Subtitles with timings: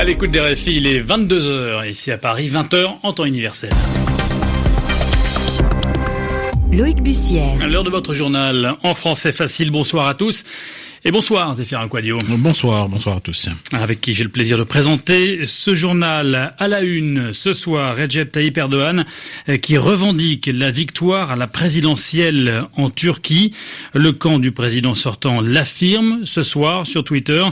[0.00, 3.68] À l'écoute des RFI, il est 22h ici à Paris, 20h en temps universel.
[6.72, 7.68] Loïc Bussière.
[7.68, 9.70] L'heure de votre journal en français facile.
[9.70, 10.44] Bonsoir à tous.
[11.02, 12.18] Et bonsoir Zéphirin Quadio.
[12.28, 13.48] Bonsoir, bonsoir à tous.
[13.72, 17.96] Avec qui j'ai le plaisir de présenter ce journal à la une ce soir.
[17.96, 19.06] Recep Tayyip Erdogan
[19.48, 23.54] euh, qui revendique la victoire à la présidentielle en Turquie.
[23.94, 27.46] Le camp du président sortant l'affirme ce soir sur Twitter.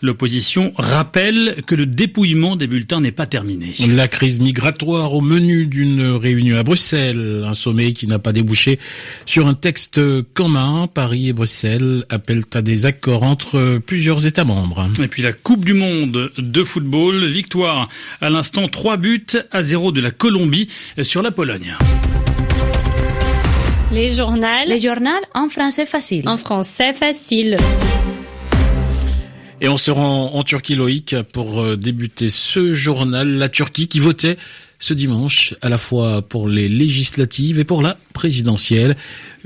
[0.00, 3.74] L'opposition rappelle que le dépouillement des bulletins n'est pas terminé.
[3.86, 7.44] La crise migratoire au menu d'une réunion à Bruxelles.
[7.46, 8.78] Un sommet qui n'a pas débouché
[9.26, 10.00] sur un texte
[10.32, 10.86] commun.
[10.86, 14.88] Paris et Bruxelles appellent à des accord entre plusieurs États membres.
[15.02, 17.88] Et puis la Coupe du Monde de football, victoire
[18.20, 20.68] à l'instant 3 buts à 0 de la Colombie
[21.02, 21.74] sur la Pologne.
[23.90, 24.46] Les journaux.
[24.68, 26.28] Les journaux en français facile.
[26.28, 27.56] En français facile.
[29.60, 33.26] Et on se rend en Turquie, Loïc, pour euh, débuter ce journal.
[33.26, 34.36] La Turquie qui votait
[34.78, 38.96] ce dimanche, à la fois pour les législatives et pour la présidentielle.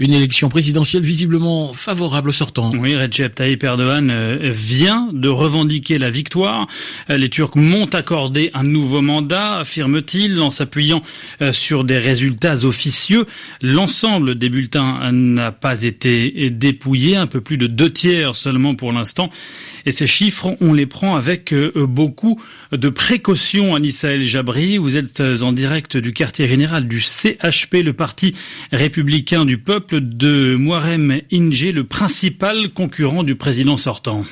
[0.00, 2.70] Une élection présidentielle visiblement favorable au sortant.
[2.72, 6.68] Oui, Recep Tayyip Erdogan euh, vient de revendiquer la victoire.
[7.10, 11.02] Euh, les Turcs m'ont accordé un nouveau mandat, affirme-t-il, en s'appuyant
[11.42, 13.26] euh, sur des résultats officieux.
[13.60, 18.92] L'ensemble des bulletins n'a pas été dépouillé, un peu plus de deux tiers seulement pour
[18.92, 19.30] l'instant.
[19.84, 23.74] Et ces chiffres, on les prend avec beaucoup de précautions.
[23.74, 28.34] Anissa El Jabri, vous êtes en direct du quartier général du CHP, le parti
[28.70, 34.24] républicain du peuple de Muharrem Inge, le principal concurrent du président sortant.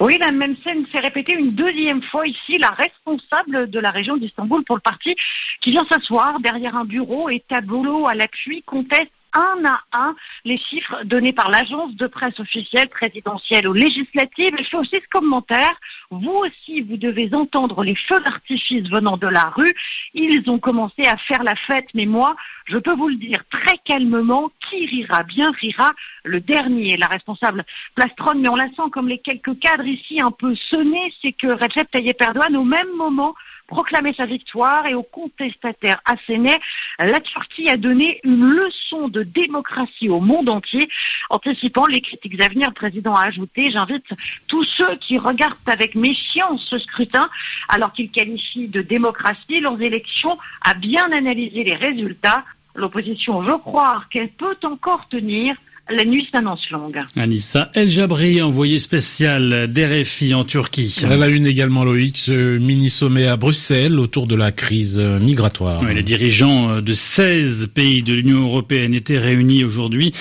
[0.00, 2.58] Oui, la même scène s'est répétée une deuxième fois ici.
[2.58, 5.14] La responsable de la région d'Istanbul pour le parti
[5.60, 10.58] qui vient s'asseoir derrière un bureau et tableau à l'appui conteste un à un les
[10.58, 14.54] chiffres donnés par l'agence de presse officielle présidentielle ou législative.
[14.58, 15.74] Et je aussi ce commentaire.
[16.10, 19.74] Vous aussi, vous devez entendre les feux d'artifice venant de la rue.
[20.14, 22.36] Ils ont commencé à faire la fête, mais moi,
[22.66, 25.92] je peux vous le dire très calmement, qui rira bien rira
[26.24, 26.96] le dernier.
[26.96, 27.64] La responsable
[27.94, 31.48] plastronne, mais on la sent comme les quelques cadres ici un peu sonnés, c'est que
[31.48, 33.34] Recep Tayyip Erdogan, au même moment,
[33.70, 36.58] proclamait sa victoire et aux contestataires assénais,
[36.98, 40.88] la Turquie a donné une leçon de démocratie au monde entier.
[41.30, 44.10] Anticipant les critiques à venir, le président a ajouté, j'invite
[44.48, 47.30] tous ceux qui regardent avec méfiance ce scrutin,
[47.68, 52.44] alors qu'ils qualifient de démocratie leurs élections, à bien analyser les résultats.
[52.74, 55.56] L'opposition veut croire qu'elle peut encore tenir
[55.88, 57.00] la nuit s'annonce longue.
[57.16, 60.94] Anissa El Jabri, envoyé spécial d'RFI en Turquie.
[61.02, 65.84] À la une également, Loïc, ce mini-sommet à Bruxelles autour de la crise migratoire.
[65.84, 70.12] les dirigeants de 16 pays de l'Union européenne étaient réunis aujourd'hui,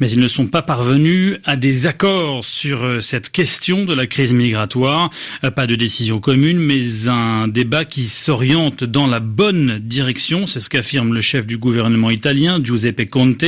[0.00, 4.06] mais ils ne sont pas parvenus à des accords sur euh, cette question de la
[4.06, 5.10] crise migratoire.
[5.44, 10.46] Euh, pas de décision commune, mais un débat qui s'oriente dans la bonne direction.
[10.46, 13.44] C'est ce qu'affirme le chef du gouvernement italien, Giuseppe Conte.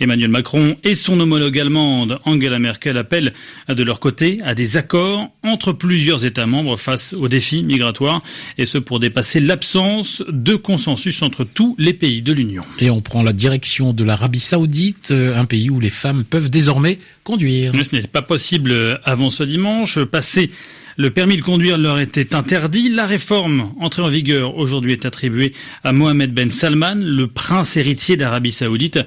[0.00, 3.32] Emmanuel Macron et son homologue allemande Angela Merkel appellent
[3.68, 8.22] de leur côté à des accords entre plusieurs États membres face aux défis migratoires,
[8.58, 12.62] et ce pour dépasser l'absence de consensus entre tous les pays de l'Union.
[12.78, 16.98] Et on prend la direction de l'Arabie saoudite, un pays où les femmes peuvent désormais
[17.24, 17.72] conduire.
[17.74, 19.98] ce n'est pas possible avant ce dimanche.
[20.04, 20.50] Passer
[20.98, 22.90] le permis de conduire leur était interdit.
[22.90, 25.54] La réforme entrée en vigueur aujourd'hui est attribuée
[25.84, 28.98] à Mohamed Ben Salman, le prince héritier d'Arabie Saoudite,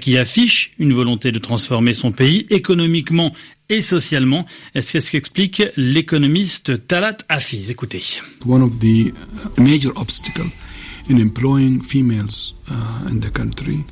[0.00, 3.34] qui affiche une volonté de transformer son pays économiquement
[3.68, 4.46] et socialement.
[4.80, 7.70] C'est ce qu'explique l'économiste Talat Hafiz?
[7.70, 8.02] Écoutez.
[8.46, 9.12] One of the
[9.58, 10.50] major obstacles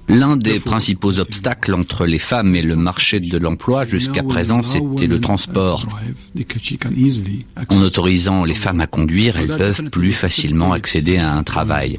[0.09, 5.07] L'un des principaux obstacles entre les femmes et le marché de l'emploi jusqu'à présent, c'était
[5.09, 5.89] le transport.
[7.69, 11.99] En autorisant les femmes à conduire, elles peuvent plus facilement accéder à un travail.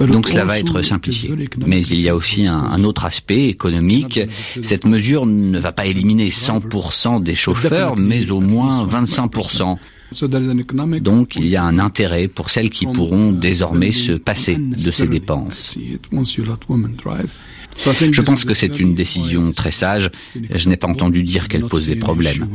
[0.00, 1.30] Donc cela va être simplifié.
[1.66, 4.20] Mais il y a aussi un, un autre aspect économique.
[4.62, 9.76] Cette mesure ne va pas éliminer 100% des chauffeurs, mais au moins 25%.
[11.00, 15.06] Donc il y a un intérêt pour celles qui pourront désormais se passer de ces
[15.06, 15.76] dépenses.
[17.76, 20.10] Je pense que c'est une décision très sage.
[20.34, 22.46] Je n'ai pas entendu dire qu'elle pose des problèmes.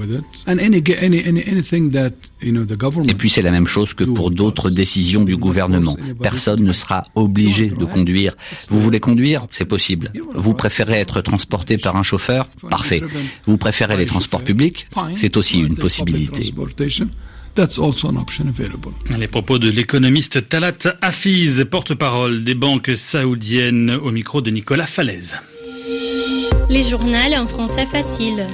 [3.07, 5.97] Et puis c'est la même chose que pour d'autres décisions du gouvernement.
[6.21, 8.35] Personne ne sera obligé de conduire.
[8.69, 9.47] Vous voulez conduire?
[9.51, 10.13] C'est possible.
[10.35, 12.47] Vous préférez être transporté par un chauffeur?
[12.69, 13.01] Parfait.
[13.45, 14.87] Vous préférez les transports publics?
[15.15, 16.53] C'est aussi une possibilité.
[19.17, 25.37] Les propos de l'économiste Talat Hafiz, porte-parole des banques saoudiennes, au micro de Nicolas Falaise.
[26.69, 28.45] Les journaux en français facile.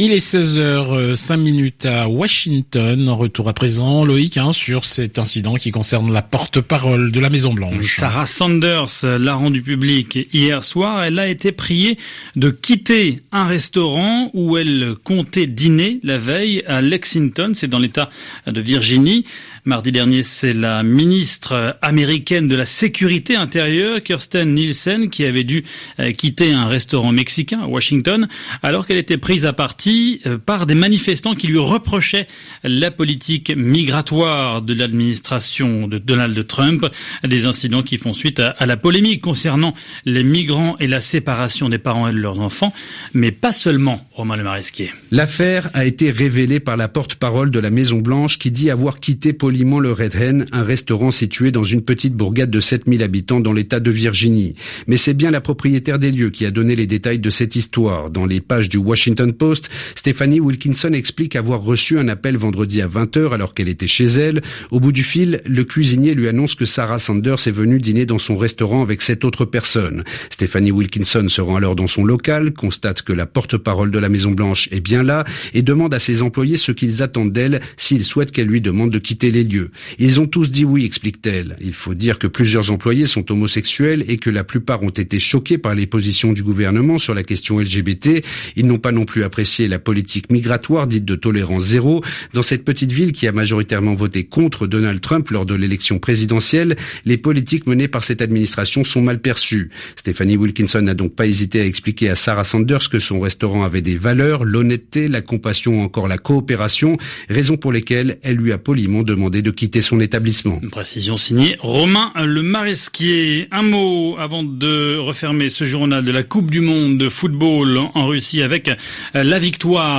[0.00, 3.08] Il est 16h05 minutes à Washington.
[3.10, 7.54] Retour à présent, Loïc, hein, sur cet incident qui concerne la porte-parole de la Maison
[7.54, 7.98] Blanche.
[7.98, 11.04] Sarah Sanders l'a rendu public hier soir.
[11.04, 11.96] Elle a été priée
[12.34, 18.10] de quitter un restaurant où elle comptait dîner la veille à Lexington, c'est dans l'État
[18.48, 19.24] de Virginie.
[19.64, 25.64] Mardi dernier, c'est la ministre américaine de la sécurité intérieure, Kirsten Nielsen, qui avait dû
[26.00, 28.28] euh, quitter un restaurant mexicain à Washington,
[28.62, 29.83] alors qu'elle était prise à partie
[30.26, 32.26] euh, par des manifestants qui lui reprochaient
[32.62, 36.86] la politique migratoire de l'administration de Donald Trump,
[37.26, 41.78] des incidents qui font suite à, la polémique concernant les migrants et la séparation des
[41.78, 42.72] parents et de leurs enfants,
[43.12, 44.90] mais pas seulement, Romain Le Maresquier.
[45.10, 49.32] L'affaire a été révélée par la porte-parole de la Maison Blanche qui dit avoir quitté
[49.50, 53.80] le Red Hen, un restaurant situé dans une petite bourgade de 7000 habitants dans l'état
[53.80, 54.54] de Virginie.
[54.86, 58.10] Mais c'est bien la propriétaire des lieux qui a donné les détails de cette histoire.
[58.10, 62.88] Dans les pages du Washington Post, Stephanie Wilkinson explique avoir reçu un appel vendredi à
[62.88, 64.42] 20h alors qu'elle était chez elle.
[64.70, 68.18] Au bout du fil, le cuisinier lui annonce que Sarah Sanders est venue dîner dans
[68.18, 70.04] son restaurant avec sept autres personnes.
[70.30, 74.30] Stephanie Wilkinson se rend alors dans son local, constate que la porte-parole de la Maison
[74.30, 78.32] Blanche est bien là et demande à ses employés ce qu'ils attendent d'elle s'ils souhaitent
[78.32, 79.70] qu'elle lui demande de quitter les lieux.
[79.98, 81.56] Ils ont tous dit oui, explique-t-elle.
[81.60, 85.58] Il faut dire que plusieurs employés sont homosexuels et que la plupart ont été choqués
[85.58, 88.24] par les positions du gouvernement sur la question LGBT.
[88.56, 92.02] Ils n'ont pas non plus apprécié la politique migratoire dite de tolérance zéro.
[92.32, 96.76] Dans cette petite ville qui a majoritairement voté contre Donald Trump lors de l'élection présidentielle,
[97.04, 99.70] les politiques menées par cette administration sont mal perçues.
[99.96, 103.80] Stephanie Wilkinson n'a donc pas hésité à expliquer à Sarah Sanders que son restaurant avait
[103.80, 106.96] des valeurs, l'honnêteté, la compassion encore la coopération,
[107.28, 110.60] raison pour lesquelles elle lui a poliment demandé de quitter son établissement.
[110.62, 113.48] Une précision signée Romain Le Maresquier.
[113.50, 118.06] Un mot avant de refermer ce journal de la Coupe du Monde de football en
[118.06, 118.70] Russie avec
[119.14, 119.53] la victoire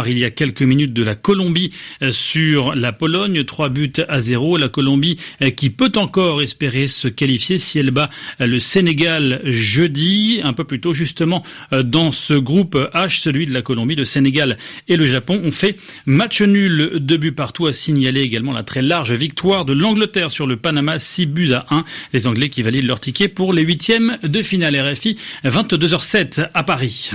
[0.07, 1.72] il y a quelques minutes de la Colombie
[2.12, 3.44] sur la Pologne.
[3.44, 4.57] Trois buts à zéro.
[4.57, 5.18] La Colombie
[5.56, 8.10] qui peut encore espérer se qualifier si elle bat
[8.40, 10.40] le Sénégal jeudi.
[10.44, 14.57] Un peu plus tôt justement dans ce groupe H, celui de la Colombie, le Sénégal
[14.88, 16.94] et le Japon ont fait match nul.
[17.00, 20.56] Deux buts partout à signaler également la très large victoire victoire de l'Angleterre sur le
[20.56, 21.84] Panama, 6 buts à 1.
[22.13, 27.10] Les Anglais qui valident leur ticket pour les huitièmes de finale RFI, 22h07 à Paris.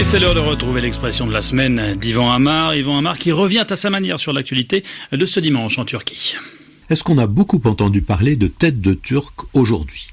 [0.00, 2.74] Et c'est l'heure de retrouver l'expression de la semaine d'Ivan Amar.
[2.74, 4.82] Ivan Amar qui revient à sa manière sur l'actualité
[5.12, 6.36] de ce dimanche en Turquie.
[6.88, 10.08] Est-ce qu'on a beaucoup entendu parler de tête de Turc aujourd'hui?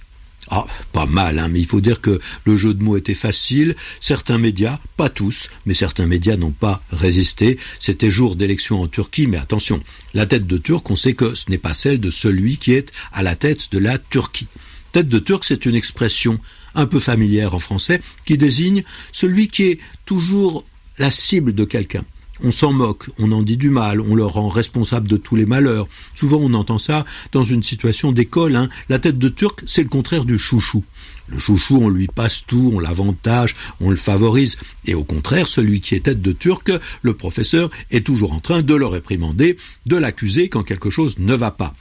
[0.50, 3.78] Ah, pas mal, hein, mais il faut dire que le jeu de mots était facile.
[4.02, 7.58] Certains médias, pas tous, mais certains médias n'ont pas résisté.
[7.80, 9.80] C'était jour d'élection en Turquie, mais attention,
[10.14, 12.92] la tête de Turc, on sait que ce n'est pas celle de celui qui est
[13.14, 14.48] à la tête de la Turquie.
[14.92, 16.40] Tête de Turc, c'est une expression
[16.76, 20.64] un peu familière en français qui désigne celui qui est toujours
[20.98, 22.06] la cible de quelqu'un
[22.44, 25.46] on s'en moque, on en dit du mal, on le rend responsable de tous les
[25.46, 25.88] malheurs.
[26.16, 28.56] Souvent on entend ça dans une situation d'école.
[28.56, 28.70] Hein.
[28.90, 30.84] La tête de Turc, c'est le contraire du chouchou.
[31.30, 34.58] Le chouchou, on lui passe tout, on l'avantage, on le favorise.
[34.86, 38.62] Et au contraire, celui qui est tête de Turc, le professeur, est toujours en train
[38.62, 41.76] de le réprimander, de l'accuser quand quelque chose ne va pas.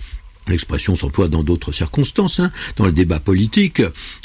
[0.49, 2.41] L'expression s'emploie dans d'autres circonstances.
[2.41, 2.53] Hein.
[2.77, 3.83] Dans le débat politique,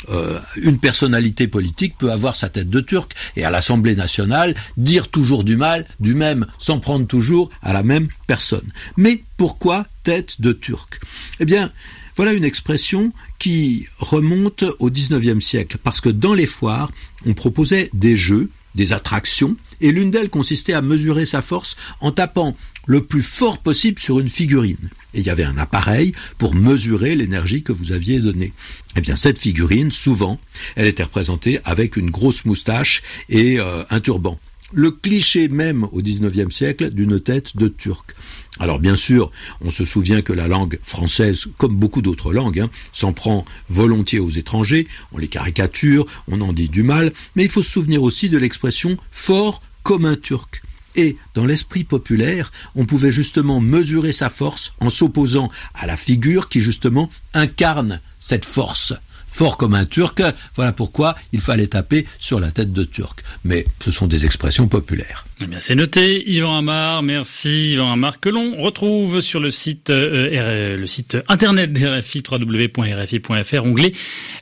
[0.10, 5.10] euh, une personnalité politique peut avoir sa tête de turc et à l'Assemblée nationale dire
[5.10, 8.70] toujours du mal du même, sans prendre toujours à la même personne.
[8.98, 11.00] Mais pourquoi tête de turc?
[11.40, 11.72] Eh bien,
[12.16, 16.92] voilà une expression qui remonte au XIXe siècle, parce que dans les foires,
[17.26, 22.12] on proposait des jeux, des attractions, et l'une d'elles consistait à mesurer sa force en
[22.12, 24.90] tapant le plus fort possible sur une figurine.
[25.14, 28.54] Et il y avait un appareil pour mesurer l'énergie que vous aviez donnée.
[28.96, 30.40] Eh bien, cette figurine, souvent,
[30.76, 34.40] elle était représentée avec une grosse moustache et euh, un turban.
[34.74, 38.16] Le cliché même au XIXe siècle d'une tête de turc.
[38.60, 42.70] Alors bien sûr, on se souvient que la langue française, comme beaucoup d'autres langues, hein,
[42.92, 47.50] s'en prend volontiers aux étrangers, on les caricature, on en dit du mal, mais il
[47.50, 50.62] faut se souvenir aussi de l'expression fort comme un turc.
[50.96, 56.50] Et dans l'esprit populaire, on pouvait justement mesurer sa force en s'opposant à la figure
[56.50, 58.94] qui justement incarne cette force.
[59.32, 60.22] Fort comme un turc,
[60.56, 63.24] voilà pourquoi il fallait taper sur la tête de turc.
[63.44, 65.26] Mais ce sont des expressions populaires.
[65.42, 67.02] Eh c'est noté, Yvan Amar.
[67.02, 70.86] Merci, Yvan Amar, que l'on retrouve sur le site, euh,
[71.28, 73.94] internet d'RFI, www.rfi.fr, onglet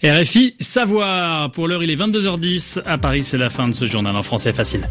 [0.04, 1.52] RFI Savoir.
[1.52, 3.24] Pour l'heure, il est 22h10 à Paris.
[3.24, 4.90] C'est la fin de ce journal en français facile.